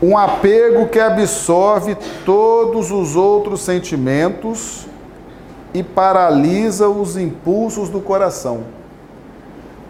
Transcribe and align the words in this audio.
Um 0.00 0.16
apego 0.16 0.86
que 0.86 1.00
absorve 1.00 1.96
todos 2.24 2.90
os 2.92 3.16
outros 3.16 3.62
sentimentos 3.62 4.86
e 5.74 5.82
paralisa 5.82 6.88
os 6.88 7.16
impulsos 7.16 7.88
do 7.88 8.00
coração. 8.00 8.60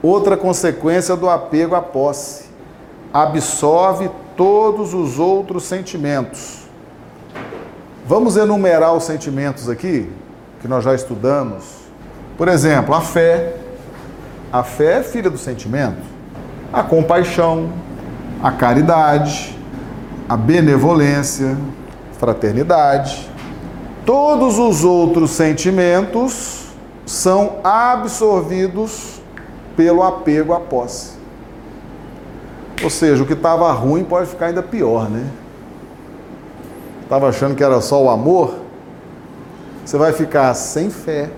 Outra 0.02 0.36
consequência 0.36 1.14
do 1.14 1.28
apego 1.28 1.74
à 1.74 1.82
posse. 1.82 2.46
Absorve 3.12 4.10
todos 4.36 4.94
os 4.94 5.18
outros 5.18 5.64
sentimentos. 5.64 6.68
Vamos 8.06 8.36
enumerar 8.36 8.94
os 8.94 9.04
sentimentos 9.04 9.68
aqui, 9.68 10.10
que 10.62 10.68
nós 10.68 10.84
já 10.84 10.94
estudamos. 10.94 11.64
Por 12.38 12.48
exemplo, 12.48 12.94
a 12.94 13.02
fé. 13.02 13.56
A 14.50 14.62
fé 14.62 15.00
é 15.00 15.02
filha 15.02 15.28
do 15.28 15.36
sentimento. 15.36 16.00
A 16.72 16.82
compaixão, 16.82 17.70
a 18.42 18.50
caridade, 18.50 19.57
a 20.28 20.36
benevolência, 20.36 21.56
fraternidade. 22.18 23.30
Todos 24.04 24.58
os 24.58 24.84
outros 24.84 25.30
sentimentos 25.30 26.66
são 27.06 27.56
absorvidos 27.64 29.20
pelo 29.76 30.02
apego 30.02 30.52
à 30.52 30.60
posse. 30.60 31.12
Ou 32.82 32.90
seja, 32.90 33.22
o 33.22 33.26
que 33.26 33.32
estava 33.32 33.72
ruim 33.72 34.04
pode 34.04 34.28
ficar 34.28 34.46
ainda 34.46 34.62
pior, 34.62 35.08
né? 35.08 35.26
Estava 37.02 37.28
achando 37.28 37.54
que 37.54 37.64
era 37.64 37.80
só 37.80 38.02
o 38.02 38.10
amor? 38.10 38.54
Você 39.84 39.96
vai 39.96 40.12
ficar 40.12 40.52
sem 40.52 40.90
fé, 40.90 41.30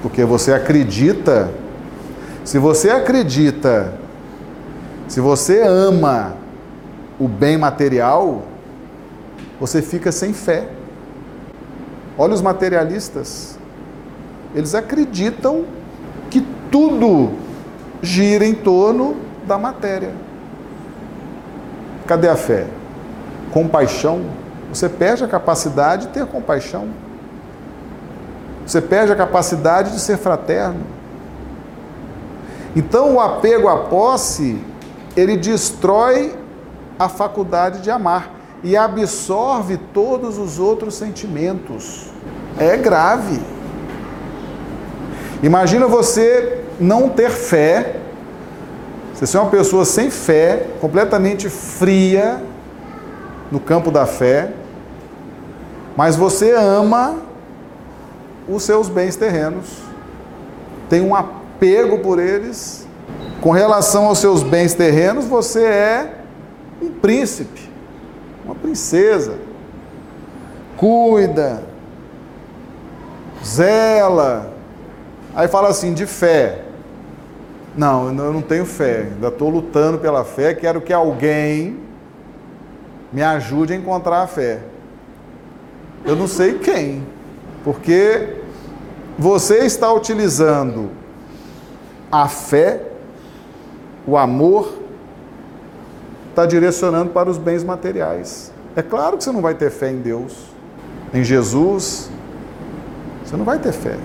porque 0.00 0.24
você 0.24 0.52
acredita. 0.52 1.50
Se 2.44 2.58
você 2.58 2.88
acredita, 2.90 3.94
se 5.08 5.20
você 5.20 5.60
ama 5.62 6.37
o 7.18 7.26
bem 7.26 7.58
material, 7.58 8.42
você 9.60 9.82
fica 9.82 10.12
sem 10.12 10.32
fé. 10.32 10.68
Olha 12.16 12.34
os 12.34 12.42
materialistas. 12.42 13.58
Eles 14.54 14.74
acreditam 14.74 15.64
que 16.30 16.46
tudo 16.70 17.32
gira 18.00 18.46
em 18.46 18.54
torno 18.54 19.16
da 19.46 19.58
matéria. 19.58 20.12
Cadê 22.06 22.28
a 22.28 22.36
fé? 22.36 22.66
Compaixão. 23.52 24.24
Você 24.72 24.88
perde 24.88 25.24
a 25.24 25.28
capacidade 25.28 26.06
de 26.06 26.12
ter 26.12 26.26
compaixão. 26.26 26.88
Você 28.66 28.80
perde 28.80 29.12
a 29.12 29.16
capacidade 29.16 29.92
de 29.92 30.00
ser 30.00 30.18
fraterno. 30.18 30.80
Então, 32.76 33.14
o 33.14 33.20
apego 33.20 33.66
à 33.66 33.78
posse, 33.84 34.62
ele 35.16 35.36
destrói 35.36 36.37
a 36.98 37.08
faculdade 37.08 37.80
de 37.80 37.90
amar 37.90 38.38
e 38.62 38.76
absorve 38.76 39.78
todos 39.92 40.38
os 40.38 40.58
outros 40.58 40.94
sentimentos. 40.94 42.10
É 42.58 42.76
grave. 42.76 43.40
Imagina 45.42 45.86
você 45.86 46.64
não 46.80 47.08
ter 47.08 47.30
fé, 47.30 47.96
você 49.14 49.26
ser 49.26 49.38
uma 49.38 49.50
pessoa 49.50 49.84
sem 49.84 50.10
fé, 50.10 50.66
completamente 50.80 51.48
fria 51.48 52.42
no 53.50 53.60
campo 53.60 53.90
da 53.90 54.04
fé, 54.04 54.52
mas 55.96 56.16
você 56.16 56.52
ama 56.52 57.16
os 58.48 58.62
seus 58.62 58.88
bens 58.88 59.14
terrenos, 59.14 59.66
tem 60.88 61.00
um 61.00 61.14
apego 61.14 61.98
por 61.98 62.18
eles. 62.18 62.86
Com 63.40 63.50
relação 63.52 64.06
aos 64.06 64.18
seus 64.18 64.42
bens 64.42 64.74
terrenos, 64.74 65.24
você 65.24 65.62
é 65.62 66.17
um 66.80 66.90
príncipe, 66.90 67.68
uma 68.44 68.54
princesa. 68.54 69.36
Cuida, 70.76 71.62
zela. 73.44 74.52
Aí 75.34 75.48
fala 75.48 75.68
assim, 75.68 75.92
de 75.92 76.06
fé. 76.06 76.62
Não, 77.76 78.08
eu 78.08 78.32
não 78.32 78.42
tenho 78.42 78.64
fé, 78.64 79.08
ainda 79.12 79.28
estou 79.28 79.48
lutando 79.48 79.98
pela 79.98 80.24
fé, 80.24 80.52
quero 80.52 80.80
que 80.80 80.92
alguém 80.92 81.78
me 83.12 83.22
ajude 83.22 83.72
a 83.72 83.76
encontrar 83.76 84.22
a 84.22 84.26
fé. 84.26 84.60
Eu 86.04 86.16
não 86.16 86.26
sei 86.26 86.58
quem, 86.58 87.06
porque 87.62 88.36
você 89.16 89.58
está 89.58 89.92
utilizando 89.92 90.90
a 92.10 92.26
fé, 92.26 92.82
o 94.06 94.16
amor, 94.16 94.72
está 96.38 96.46
direcionando 96.46 97.10
para 97.10 97.28
os 97.28 97.36
bens 97.36 97.64
materiais. 97.64 98.52
É 98.76 98.82
claro 98.82 99.16
que 99.16 99.24
você 99.24 99.32
não 99.32 99.42
vai 99.42 99.54
ter 99.54 99.70
fé 99.70 99.90
em 99.90 99.98
Deus, 99.98 100.32
em 101.12 101.24
Jesus, 101.24 102.08
você 103.24 103.36
não 103.36 103.44
vai 103.44 103.58
ter 103.58 103.72
fé. 103.72 103.96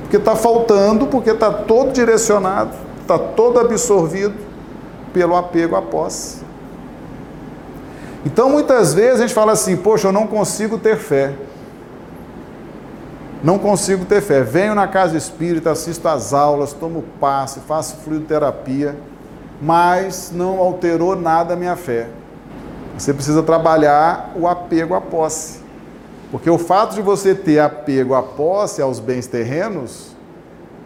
Porque 0.00 0.16
está 0.16 0.34
faltando, 0.34 1.06
porque 1.06 1.30
está 1.30 1.52
todo 1.52 1.92
direcionado, 1.92 2.72
está 3.00 3.16
todo 3.16 3.60
absorvido 3.60 4.34
pelo 5.12 5.36
apego 5.36 5.76
à 5.76 5.82
posse. 5.82 6.42
Então 8.26 8.50
muitas 8.50 8.92
vezes 8.92 9.20
a 9.20 9.22
gente 9.22 9.34
fala 9.34 9.52
assim: 9.52 9.76
poxa, 9.76 10.08
eu 10.08 10.12
não 10.12 10.26
consigo 10.26 10.78
ter 10.78 10.96
fé. 10.96 11.32
Não 13.44 13.56
consigo 13.56 14.04
ter 14.04 14.20
fé. 14.20 14.42
Venho 14.42 14.74
na 14.74 14.88
casa 14.88 15.16
espírita, 15.16 15.70
assisto 15.70 16.08
às 16.08 16.34
aulas, 16.34 16.72
tomo 16.72 17.04
passe, 17.20 17.60
faço 17.60 17.98
fluidoterapia 17.98 18.96
mas 19.60 20.30
não 20.32 20.58
alterou 20.58 21.16
nada 21.16 21.54
a 21.54 21.56
minha 21.56 21.76
fé. 21.76 22.08
Você 22.96 23.12
precisa 23.14 23.42
trabalhar 23.42 24.32
o 24.36 24.46
apego 24.46 24.94
à 24.94 25.00
posse. 25.00 25.60
Porque 26.30 26.50
o 26.50 26.58
fato 26.58 26.94
de 26.94 27.02
você 27.02 27.34
ter 27.34 27.58
apego 27.58 28.14
à 28.14 28.22
posse, 28.22 28.82
aos 28.82 29.00
bens 29.00 29.26
terrenos, 29.26 30.16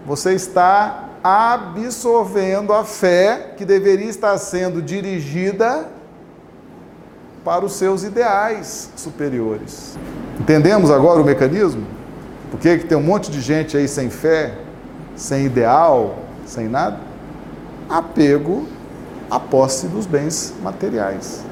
você 0.07 0.33
está 0.35 1.09
absorvendo 1.23 2.73
a 2.73 2.85
fé 2.85 3.55
que 3.57 3.65
deveria 3.65 4.09
estar 4.09 4.37
sendo 4.39 4.81
dirigida 4.81 5.89
para 7.45 7.65
os 7.65 7.75
seus 7.75 8.05
ideais 8.05 8.91
superiores. 8.97 9.97
Entendemos 10.39 10.91
agora 10.91 11.21
o 11.21 11.25
mecanismo? 11.25 11.87
Por 12.51 12.61
que 12.61 12.79
tem 12.79 12.97
um 12.97 13.03
monte 13.03 13.31
de 13.31 13.41
gente 13.41 13.77
aí 13.77 13.89
sem 13.89 14.11
fé, 14.11 14.55
sem 15.17 15.47
ideal, 15.47 16.17
sem 16.45 16.69
nada? 16.69 17.12
Apego 17.89 18.67
à 19.31 19.39
posse 19.39 19.87
dos 19.87 20.07
bens 20.07 20.55
materiais. 20.63 21.43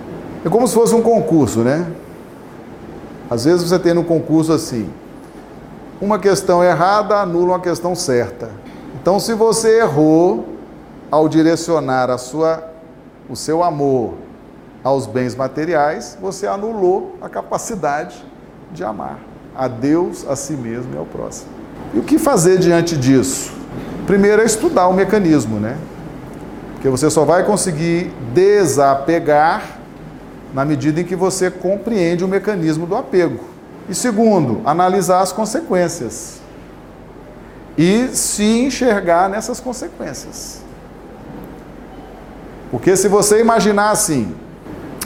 É 0.44 0.48
como 0.48 0.66
se 0.66 0.74
fosse 0.74 0.94
um 0.94 1.02
concurso, 1.02 1.60
né? 1.60 1.86
Às 3.28 3.44
vezes 3.44 3.68
você 3.68 3.78
tem 3.78 3.94
no 3.94 4.04
concurso 4.04 4.52
assim: 4.52 4.90
uma 6.00 6.18
questão 6.18 6.64
errada 6.64 7.16
anula 7.16 7.52
uma 7.52 7.60
questão 7.60 7.94
certa. 7.94 8.50
Então, 9.00 9.20
se 9.20 9.34
você 9.34 9.80
errou 9.80 10.46
ao 11.10 11.28
direcionar 11.28 12.10
a 12.10 12.18
sua, 12.18 12.62
o 13.28 13.36
seu 13.36 13.62
amor 13.62 14.14
aos 14.82 15.06
bens 15.06 15.34
materiais, 15.34 16.16
você 16.20 16.46
anulou 16.46 17.16
a 17.20 17.28
capacidade 17.28 18.24
de 18.72 18.82
amar 18.82 19.18
a 19.54 19.68
Deus, 19.68 20.26
a 20.28 20.36
si 20.36 20.54
mesmo 20.54 20.94
e 20.94 20.98
ao 20.98 21.04
próximo. 21.04 21.50
E 21.92 21.98
o 21.98 22.02
que 22.02 22.18
fazer 22.18 22.58
diante 22.58 22.96
disso? 22.96 23.52
Primeiro 24.06 24.40
é 24.42 24.44
estudar 24.44 24.88
o 24.88 24.92
mecanismo, 24.92 25.58
né? 25.58 25.76
Porque 26.80 26.88
você 26.88 27.10
só 27.10 27.26
vai 27.26 27.44
conseguir 27.44 28.10
desapegar 28.32 29.80
na 30.54 30.64
medida 30.64 31.02
em 31.02 31.04
que 31.04 31.14
você 31.14 31.50
compreende 31.50 32.24
o 32.24 32.28
mecanismo 32.28 32.86
do 32.86 32.96
apego. 32.96 33.44
E 33.86 33.94
segundo, 33.94 34.62
analisar 34.64 35.20
as 35.20 35.30
consequências. 35.30 36.40
E 37.76 38.08
se 38.14 38.44
enxergar 38.44 39.28
nessas 39.28 39.60
consequências. 39.60 40.62
Porque 42.70 42.96
se 42.96 43.08
você 43.08 43.42
imaginar 43.42 43.90
assim, 43.90 44.34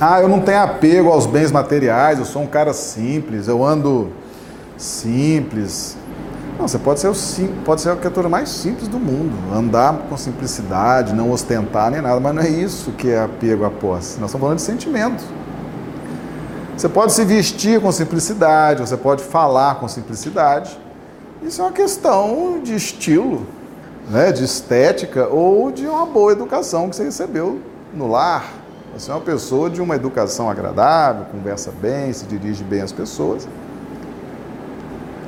ah, 0.00 0.20
eu 0.20 0.28
não 0.28 0.42
tenho 0.42 0.62
apego 0.62 1.10
aos 1.10 1.26
bens 1.26 1.50
materiais, 1.50 2.20
eu 2.20 2.24
sou 2.24 2.42
um 2.42 2.46
cara 2.46 2.72
simples, 2.72 3.48
eu 3.48 3.64
ando 3.64 4.12
simples, 4.76 5.96
não, 6.58 6.68
você 6.68 6.78
pode 6.78 7.00
ser, 7.00 7.08
o 7.08 7.14
sim, 7.14 7.52
pode 7.64 7.80
ser 7.80 7.90
a 7.90 7.96
criatura 7.96 8.28
mais 8.28 8.48
simples 8.48 8.86
do 8.86 8.98
mundo, 8.98 9.34
andar 9.52 9.92
com 10.08 10.16
simplicidade, 10.16 11.12
não 11.12 11.32
ostentar 11.32 11.90
nem 11.90 12.00
nada, 12.00 12.20
mas 12.20 12.34
não 12.34 12.42
é 12.42 12.48
isso 12.48 12.92
que 12.92 13.10
é 13.10 13.22
apego 13.22 13.64
à 13.64 13.70
posse. 13.70 14.20
Nós 14.20 14.30
estamos 14.30 14.40
falando 14.40 14.56
de 14.56 14.62
sentimento. 14.62 15.24
Você 16.76 16.88
pode 16.88 17.12
se 17.12 17.24
vestir 17.24 17.80
com 17.80 17.90
simplicidade, 17.90 18.80
você 18.80 18.96
pode 18.96 19.22
falar 19.24 19.76
com 19.76 19.88
simplicidade. 19.88 20.78
Isso 21.42 21.60
é 21.60 21.64
uma 21.64 21.72
questão 21.72 22.60
de 22.62 22.74
estilo, 22.74 23.46
né, 24.08 24.30
de 24.30 24.44
estética 24.44 25.26
ou 25.28 25.72
de 25.72 25.86
uma 25.86 26.06
boa 26.06 26.32
educação 26.32 26.88
que 26.88 26.96
você 26.96 27.04
recebeu 27.04 27.60
no 27.92 28.06
lar. 28.06 28.44
Você 28.96 29.10
é 29.10 29.14
uma 29.14 29.20
pessoa 29.20 29.68
de 29.68 29.82
uma 29.82 29.96
educação 29.96 30.48
agradável, 30.48 31.26
conversa 31.32 31.72
bem, 31.80 32.12
se 32.12 32.24
dirige 32.26 32.62
bem 32.62 32.80
às 32.80 32.92
pessoas. 32.92 33.48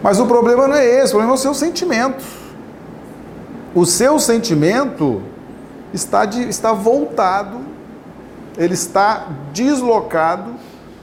Mas 0.03 0.21
o 0.21 0.27
problema 0.27 0.69
não 0.69 0.75
é 0.77 0.87
esse, 0.87 1.07
o 1.07 1.11
problema 1.11 1.33
é 1.33 1.35
o 1.35 1.39
seu 1.39 1.55
sentimento. 1.55 2.25
O 3.75 3.85
seu 3.85 4.19
sentimento 4.19 5.23
está, 5.93 6.25
de, 6.25 6.49
está 6.49 6.73
voltado, 6.73 7.61
ele 8.57 8.75
está 8.75 9.29
deslocado 9.53 10.55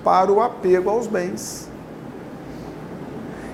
para 0.03 0.31
o 0.31 0.41
apego 0.41 0.89
aos 0.89 1.07
bens. 1.07 1.69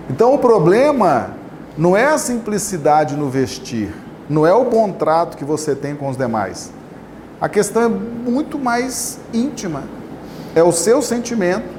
Então 0.09 0.33
o 0.33 0.39
problema 0.39 1.31
não 1.77 1.95
é 1.95 2.05
a 2.05 2.17
simplicidade 2.17 3.15
no 3.15 3.29
vestir, 3.29 3.93
não 4.29 4.45
é 4.45 4.53
o 4.53 4.65
bom 4.65 4.91
trato 4.91 5.37
que 5.37 5.45
você 5.45 5.75
tem 5.75 5.95
com 5.95 6.09
os 6.09 6.17
demais. 6.17 6.71
A 7.41 7.47
questão 7.47 7.83
é 7.83 7.87
muito 7.87 8.59
mais 8.59 9.19
íntima. 9.33 9.83
É 10.53 10.61
o 10.61 10.71
seu 10.71 11.01
sentimento 11.01 11.69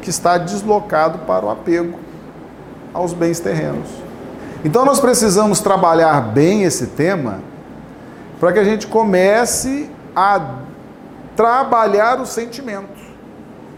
que 0.00 0.08
está 0.08 0.38
deslocado 0.38 1.18
para 1.20 1.44
o 1.44 1.50
apego 1.50 1.98
aos 2.92 3.12
bens 3.12 3.40
terrenos. 3.40 3.88
Então 4.64 4.84
nós 4.84 5.00
precisamos 5.00 5.60
trabalhar 5.60 6.20
bem 6.20 6.64
esse 6.64 6.88
tema 6.88 7.40
para 8.38 8.52
que 8.52 8.58
a 8.58 8.64
gente 8.64 8.86
comece 8.86 9.88
a 10.14 10.56
trabalhar 11.36 12.20
o 12.20 12.26
sentimento. 12.26 13.00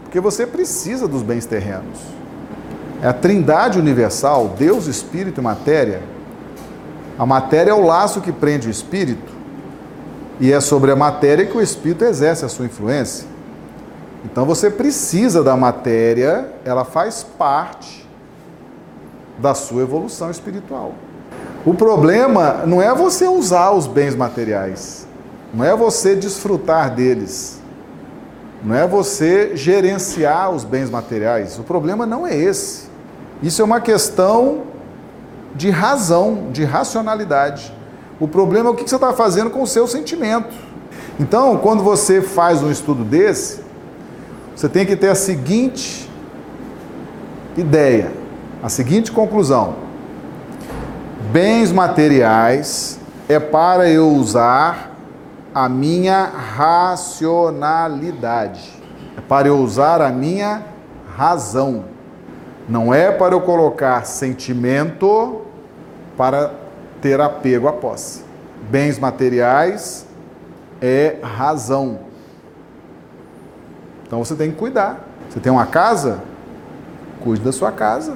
Porque 0.03 0.19
você 0.19 0.45
precisa 0.45 1.07
dos 1.07 1.21
bens 1.21 1.45
terrenos. 1.45 1.99
É 3.01 3.07
a 3.07 3.13
trindade 3.13 3.79
universal, 3.79 4.55
Deus, 4.57 4.87
Espírito 4.87 5.41
e 5.41 5.43
matéria. 5.43 6.01
A 7.17 7.25
matéria 7.25 7.71
é 7.71 7.73
o 7.73 7.85
laço 7.85 8.21
que 8.21 8.31
prende 8.31 8.67
o 8.67 8.71
espírito, 8.71 9.31
e 10.39 10.51
é 10.51 10.59
sobre 10.59 10.91
a 10.91 10.95
matéria 10.95 11.45
que 11.45 11.55
o 11.55 11.61
espírito 11.61 12.03
exerce 12.03 12.43
a 12.43 12.49
sua 12.49 12.65
influência. 12.65 13.27
Então 14.25 14.45
você 14.45 14.69
precisa 14.69 15.43
da 15.43 15.55
matéria, 15.55 16.49
ela 16.65 16.83
faz 16.83 17.23
parte 17.23 18.02
da 19.37 19.53
sua 19.53 19.81
evolução 19.81 20.29
espiritual. 20.29 20.93
O 21.65 21.73
problema 21.73 22.63
não 22.65 22.81
é 22.81 22.93
você 22.93 23.27
usar 23.27 23.71
os 23.71 23.87
bens 23.87 24.15
materiais, 24.15 25.07
não 25.53 25.63
é 25.63 25.75
você 25.75 26.15
desfrutar 26.15 26.93
deles, 26.93 27.61
não 28.63 28.75
é 28.75 28.87
você 28.87 29.55
gerenciar 29.55 30.51
os 30.51 30.63
bens 30.63 30.89
materiais. 30.89 31.57
O 31.59 31.63
problema 31.63 32.05
não 32.05 32.25
é 32.25 32.35
esse. 32.35 32.87
Isso 33.41 33.61
é 33.61 33.65
uma 33.65 33.81
questão 33.81 34.63
de 35.55 35.69
razão, 35.69 36.49
de 36.51 36.63
racionalidade. 36.63 37.73
O 38.19 38.27
problema 38.27 38.69
é 38.69 38.71
o 38.71 38.75
que 38.75 38.87
você 38.87 38.95
está 38.95 39.13
fazendo 39.13 39.49
com 39.49 39.61
o 39.61 39.67
seu 39.67 39.87
sentimento. 39.87 40.53
Então, 41.19 41.57
quando 41.57 41.83
você 41.83 42.21
faz 42.21 42.63
um 42.63 42.71
estudo 42.71 43.03
desse, 43.03 43.61
você 44.55 44.69
tem 44.69 44.85
que 44.85 44.95
ter 44.95 45.09
a 45.09 45.15
seguinte 45.15 46.09
ideia, 47.57 48.11
a 48.63 48.69
seguinte 48.69 49.11
conclusão: 49.11 49.75
bens 51.33 51.73
materiais 51.73 52.97
é 53.27 53.37
para 53.37 53.89
eu 53.89 54.09
usar 54.09 54.91
a 55.53 55.67
minha 55.67 56.23
racionalidade, 56.25 58.71
é 59.17 59.21
para 59.21 59.49
eu 59.49 59.57
usar 59.57 60.01
a 60.01 60.07
minha 60.09 60.63
razão. 61.15 61.91
Não 62.67 62.91
é 62.93 63.11
para 63.11 63.35
eu 63.35 63.41
colocar 63.41 64.05
sentimento 64.05 65.41
para 66.15 66.53
ter 67.01 67.19
apego 67.19 67.67
à 67.67 67.73
posse. 67.73 68.23
Bens 68.71 68.97
materiais 68.97 70.05
é 70.81 71.17
razão. 71.21 71.99
Então 74.07 74.23
você 74.23 74.33
tem 74.33 74.51
que 74.51 74.55
cuidar. 74.55 75.01
Você 75.29 75.41
tem 75.41 75.51
uma 75.51 75.65
casa? 75.65 76.21
Cuide 77.21 77.43
da 77.43 77.51
sua 77.51 77.73
casa. 77.73 78.15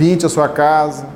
Pinte 0.00 0.24
a 0.24 0.30
sua 0.30 0.48
casa. 0.48 1.06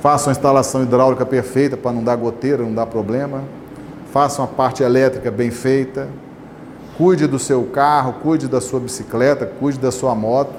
Faça 0.00 0.28
uma 0.28 0.32
instalação 0.32 0.82
hidráulica 0.82 1.24
perfeita 1.24 1.76
para 1.76 1.92
não 1.92 2.02
dar 2.02 2.16
goteira, 2.16 2.64
não 2.64 2.74
dar 2.74 2.86
problema. 2.86 3.44
Faça 4.12 4.42
uma 4.42 4.48
parte 4.48 4.82
elétrica 4.82 5.30
bem 5.30 5.48
feita. 5.52 6.08
Cuide 6.98 7.28
do 7.28 7.38
seu 7.38 7.62
carro, 7.66 8.14
cuide 8.14 8.48
da 8.48 8.60
sua 8.60 8.80
bicicleta, 8.80 9.46
cuide 9.46 9.78
da 9.78 9.92
sua 9.92 10.16
moto. 10.16 10.52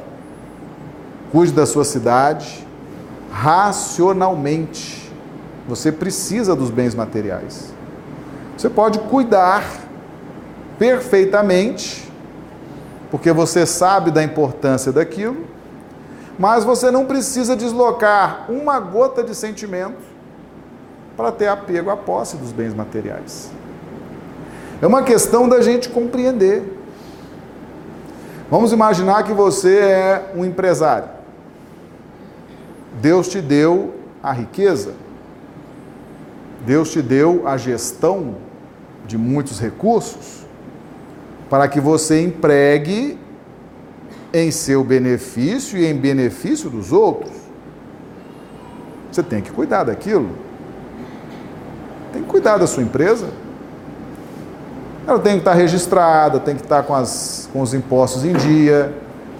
Cuide 1.33 1.51
da 1.51 1.65
sua 1.65 1.83
cidade. 1.83 2.65
Racionalmente. 3.30 5.12
Você 5.68 5.92
precisa 5.92 6.56
dos 6.56 6.69
bens 6.69 6.95
materiais. 6.95 7.74
Você 8.56 8.69
pode 8.69 9.00
cuidar 9.00 9.65
perfeitamente, 10.80 12.10
porque 13.12 13.33
você 13.33 13.65
sabe 13.65 14.12
da 14.12 14.24
importância 14.24 14.94
daquilo, 14.94 15.51
mas 16.38 16.64
você 16.64 16.90
não 16.90 17.06
precisa 17.06 17.56
deslocar 17.56 18.46
uma 18.50 18.80
gota 18.80 19.24
de 19.24 19.36
sentimento 19.36 20.02
para 21.16 21.32
ter 21.32 21.48
apego 21.48 21.90
à 21.90 21.98
posse 21.98 22.38
dos 22.38 22.52
bens 22.52 22.74
materiais. 22.74 23.52
É 24.82 24.88
uma 24.88 25.04
questão 25.04 25.48
da 25.48 25.62
gente 25.62 25.90
compreender. 25.90 26.64
Vamos 28.50 28.72
imaginar 28.72 29.24
que 29.24 29.32
você 29.32 29.78
é 29.78 30.32
um 30.36 30.44
empresário. 30.44 31.10
Deus 33.02 33.28
te 33.28 33.42
deu 33.42 33.96
a 34.22 34.32
riqueza, 34.32 34.94
Deus 36.66 36.92
te 36.92 37.02
deu 37.02 37.48
a 37.48 37.58
gestão 37.58 38.36
de 39.06 39.18
muitos 39.18 39.60
recursos, 39.60 40.46
para 41.50 41.68
que 41.68 41.80
você 41.80 42.22
empregue 42.22 43.20
em 44.34 44.50
seu 44.50 44.84
benefício 44.84 45.78
e 45.78 45.86
em 45.86 45.96
benefício 45.96 46.70
dos 46.70 46.92
outros. 46.92 47.32
Você 49.12 49.22
tem 49.22 49.42
que 49.42 49.52
cuidar 49.52 49.84
daquilo. 49.84 50.30
Tem 52.12 52.24
que 52.24 52.28
cuidar 52.28 52.58
da 52.58 52.66
sua 52.66 52.82
empresa. 52.82 53.28
Ela 55.06 55.20
tem 55.20 55.34
que 55.34 55.40
estar 55.40 55.54
registrada, 55.54 56.40
tem 56.40 56.56
que 56.56 56.64
estar 56.64 56.84
com, 56.84 56.96
as, 56.96 57.48
com 57.54 57.62
os 57.62 57.74
impostos 57.74 58.24
em 58.26 58.34
dia, 58.34 58.94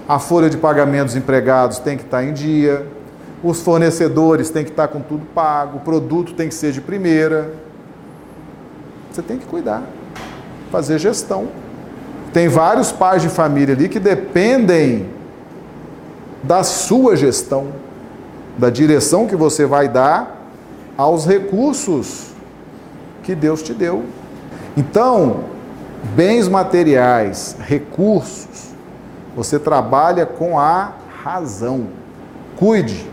a 0.08 0.20
folha 0.20 0.50
de 0.50 0.58
pagamento 0.58 1.06
dos 1.06 1.16
empregados 1.16 1.80
tem 1.80 1.98
que 1.98 2.04
estar 2.04 2.24
em 2.24 2.34
dia, 2.34 2.86
os 3.42 3.62
fornecedores 3.62 4.50
têm 4.50 4.66
que 4.66 4.72
estar 4.72 4.90
com 4.90 5.00
tudo 5.00 5.26
pago, 5.34 5.78
o 5.78 5.80
produto 5.80 6.34
tem 6.34 6.50
que 6.50 6.54
ser 6.54 6.74
de 6.74 6.82
primeira. 6.82 7.54
Você 9.12 9.22
tem 9.22 9.38
que 9.38 9.46
cuidar, 9.46 9.84
fazer 10.72 11.00
gestão. 11.00 11.48
Tem 12.34 12.48
vários 12.48 12.92
pais 12.92 13.22
de 13.22 13.30
família 13.30 13.76
ali 13.76 13.88
que 13.88 14.00
dependem 14.00 15.08
da 16.42 16.64
sua 16.64 17.16
gestão, 17.16 17.68
da 18.58 18.72
direção 18.72 19.28
que 19.28 19.36
você 19.36 19.66
vai 19.66 19.88
dar 19.88 20.42
aos 20.98 21.26
recursos 21.26 22.32
que 23.22 23.36
Deus 23.36 23.62
te 23.62 23.74
deu. 23.74 24.04
Então, 24.76 25.42
bens 26.16 26.48
materiais, 26.48 27.56
recursos, 27.60 28.74
você 29.36 29.60
trabalha 29.60 30.26
com 30.26 30.60
a 30.60 30.92
razão. 31.24 31.88
Cuide, 32.58 33.08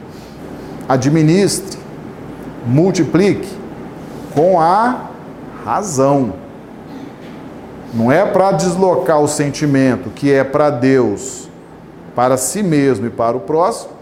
administre, 0.89 1.79
multiplique 2.67 3.49
com 4.35 4.59
a 4.59 5.11
razão. 5.65 6.33
Não 7.93 8.11
é 8.11 8.25
para 8.25 8.53
deslocar 8.53 9.21
o 9.21 9.27
sentimento 9.27 10.11
que 10.11 10.33
é 10.33 10.45
para 10.45 10.71
Deus, 10.71 11.49
para 12.15 12.37
si 12.37 12.63
mesmo 12.63 13.07
e 13.07 13.11
para 13.11 13.37
o 13.37 13.41
próximo. 13.41 13.93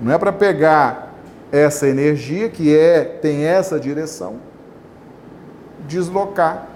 Não 0.00 0.12
é 0.12 0.18
para 0.18 0.32
pegar 0.32 1.12
essa 1.52 1.86
energia 1.86 2.48
que 2.48 2.76
é 2.76 3.04
tem 3.04 3.44
essa 3.44 3.78
direção, 3.78 4.36
deslocar 5.86 6.66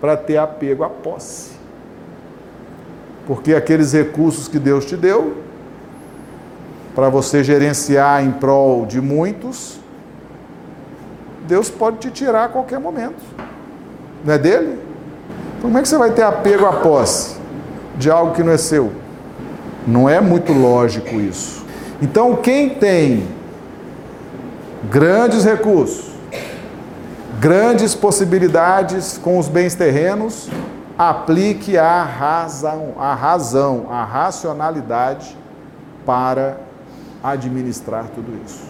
para 0.00 0.16
ter 0.16 0.36
apego 0.36 0.84
à 0.84 0.88
posse. 0.88 1.50
Porque 3.26 3.54
aqueles 3.54 3.92
recursos 3.92 4.46
que 4.46 4.58
Deus 4.58 4.84
te 4.84 4.96
deu 4.96 5.38
para 6.94 7.08
você 7.08 7.42
gerenciar 7.42 8.24
em 8.24 8.30
prol 8.30 8.86
de 8.86 9.00
muitos, 9.00 9.78
Deus 11.48 11.68
pode 11.68 11.98
te 11.98 12.10
tirar 12.10 12.44
a 12.44 12.48
qualquer 12.48 12.78
momento. 12.78 13.22
Não 14.24 14.34
é 14.34 14.38
dele? 14.38 14.89
Como 15.60 15.76
é 15.76 15.82
que 15.82 15.88
você 15.88 15.98
vai 15.98 16.10
ter 16.12 16.22
apego 16.22 16.64
à 16.64 16.72
posse 16.72 17.36
de 17.96 18.10
algo 18.10 18.34
que 18.34 18.42
não 18.42 18.52
é 18.52 18.56
seu? 18.56 18.92
Não 19.86 20.08
é 20.08 20.20
muito 20.20 20.52
lógico 20.52 21.16
isso. 21.16 21.64
Então, 22.00 22.36
quem 22.36 22.70
tem 22.70 23.28
grandes 24.88 25.44
recursos, 25.44 26.10
grandes 27.38 27.94
possibilidades 27.94 29.18
com 29.18 29.38
os 29.38 29.48
bens 29.48 29.74
terrenos, 29.74 30.48
aplique 30.96 31.76
a 31.76 32.02
razão, 32.04 32.94
a 32.98 33.14
razão, 33.14 33.86
a 33.90 34.02
racionalidade 34.04 35.36
para 36.06 36.56
administrar 37.22 38.06
tudo 38.14 38.32
isso. 38.46 38.69